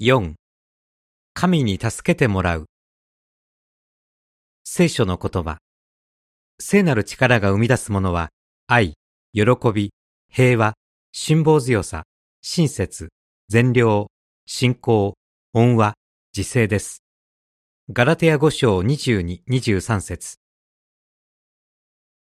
[0.00, 0.34] 4
[1.34, 2.66] 神に助けてもらう。
[4.62, 5.58] 聖書の言葉。
[6.60, 8.28] 聖なる力が生み出すものは
[8.68, 8.94] 愛、
[9.32, 9.42] 喜
[9.74, 9.92] び、
[10.30, 10.74] 平和、
[11.10, 12.04] 辛抱強さ、
[12.42, 13.08] 親切、
[13.48, 14.06] 善良、
[14.46, 15.14] 信仰、
[15.52, 15.94] 恩和、
[16.36, 17.02] 自制です。
[17.90, 20.36] ガラテヤ5章22、23節。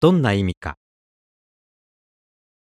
[0.01, 0.75] どんな意味か。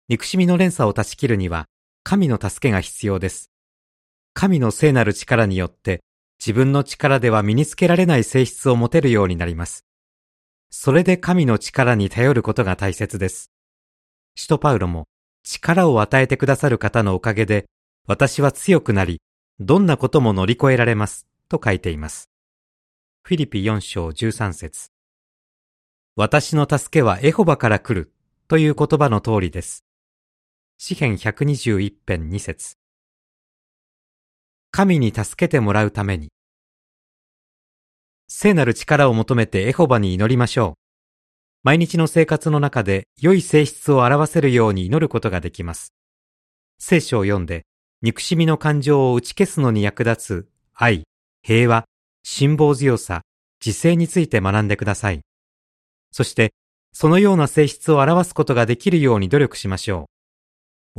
[0.10, 1.68] 憎しみの連鎖を断ち切るには
[2.04, 3.49] 神の助けが必要です。
[4.40, 6.02] 神の聖なる力によって
[6.40, 9.84] 自分の力では身につけられない性質を持てるようになります。
[10.70, 13.52] それで神の力に頼ることが大切です。
[14.36, 15.10] 使徒パウロも
[15.44, 17.66] 力を与えてくださる方のおかげで
[18.08, 19.22] 私は強くなり、
[19.60, 22.30] どんなことも乗り越えられますと書いています。
[23.24, 24.88] フィリピ4章13節
[26.16, 28.14] 私の助けはエホバから来る
[28.48, 29.84] という言葉の通りです。
[30.78, 32.79] 詩編121編2節
[34.72, 36.30] 神に助けてもらうために。
[38.28, 40.80] 聖なる力を求めてエホバに祈りましょう。
[41.64, 45.94] 毎日の生活の中で良い性質を表せるように祈ることができます。
[46.78, 47.66] 聖書を読んで、
[48.02, 51.04] 憎しみの感情を打ち消すのに役立つ愛、
[51.42, 51.86] 平和、
[52.24, 53.22] 辛抱強さ、
[53.66, 55.22] 自制について学んでください。
[56.12, 56.54] そして、
[56.94, 60.19] そのような性質を表すことができるように努力しましょう。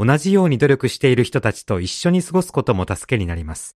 [0.03, 3.77] 同じように努力している人たちと一緒に過ごすことも助けになります。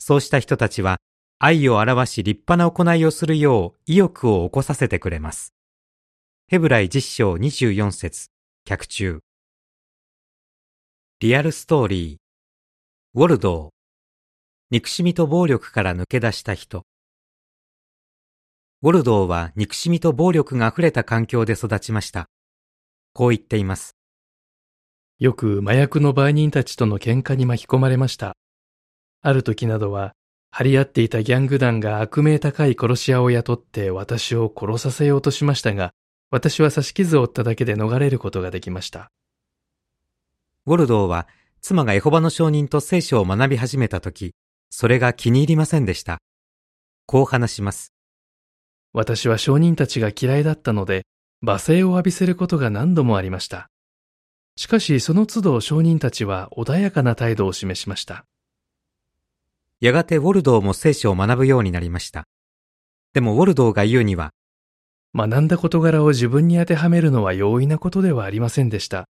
[0.00, 0.96] そうした人たちは、
[1.38, 5.54] 愛を表し立派な行いをするよう意欲を起こさせてくれます。
[6.48, 8.30] ヘブライ実章24節
[8.64, 9.20] 脚中。
[11.20, 12.16] リアルストーリー。
[13.14, 13.70] ウォルドー。
[14.70, 16.82] 憎しみと暴力から抜け出した人。
[18.82, 22.26] ウォルドーは憎しみと暴力が溢れた環境で育ちました。
[23.12, 23.97] こう言っています。
[25.18, 28.36] よく麻薬の売人たちとの喧嘩に巻き込まれました。
[29.20, 30.12] ある時などは、
[30.52, 35.92] 張り合っていたギャング団が悪名高い殺し屋を雇って私を殺させようとしましたが、
[36.30, 39.10] 私は刺し傷を負っただけで逃れることができました。
[40.66, 41.26] ウォルドーは、
[41.60, 44.34] 妻がエホバの証人と聖書を学び始めた時、
[44.70, 46.18] それが気に入りませんでした。
[47.06, 47.92] こう話します。
[48.92, 51.06] 私は証人たちが嫌いだったので、
[51.44, 53.68] 罵声を浴びせることが何度もありました。
[54.58, 58.24] しかしその都度証人たちは穏やかな態度を示しました。
[59.78, 62.24] やがてウォルドーも聖書を学ぶようになりました。
[63.12, 64.32] でもウォルドーが言うには、
[65.14, 69.08] 学んだ事柄を自分に当てはめるのは容易なことではありませんでした。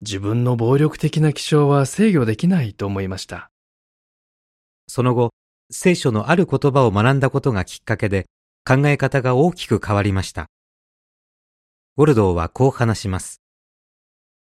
[0.00, 3.50] 自分の暴力的な気象は制御できないと思いました。
[4.88, 5.34] その後、
[5.70, 8.24] 聖書のある言葉を学んだことがきっかけで
[8.66, 10.46] 考え方が大きく変わりました。
[11.98, 13.43] ウォルドーはこう話します。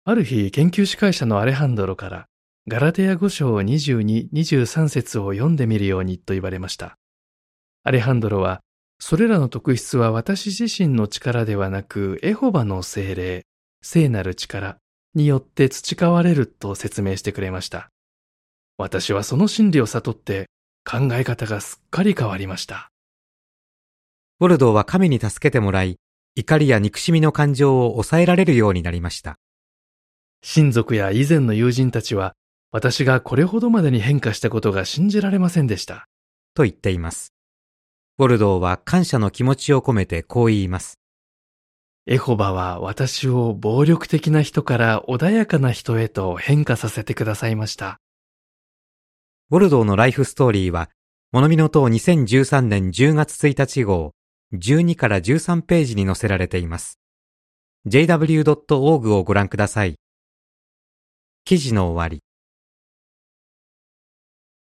[0.04, 2.26] ある日、研究司会者のアレハンドロから、
[2.66, 6.96] ガラテヤ5章22、23節を読んでみるようにと言われました。
[7.84, 8.60] アレハンドロは、
[8.98, 13.44] それらの特質は私自身の力ではなく、エホバの精霊、
[13.82, 14.78] 聖なる力
[15.14, 17.90] によって培われると説明してくれました。
[18.78, 20.46] 私はその真理を悟って
[20.84, 22.90] 考え方がすっかり変わりました。
[24.38, 25.96] ボルドーは神に助けてもらい、
[26.36, 29.36] 怒りや憎しみの感情を抑えられるようになりました。
[30.42, 32.34] 親族や以前の友人たちは、
[32.72, 36.06] 私がこれほどまでに変化したことが信じられませんでした。
[36.54, 37.32] と言っています。
[38.16, 40.98] ボルドーは感謝の気持ちを込めてこう言います。
[42.06, 48.00] エホバは私を暴力的な人から穏やかな人へと変化させてくださいました。
[49.48, 50.90] ボルドーのライフストーリーは、
[51.32, 54.12] モノミノ島2013年10月1日号、
[54.54, 56.98] 12から13ページに載せられています。
[57.86, 59.99] jw.org をご覧ください。
[61.50, 62.29] 記事の終わり。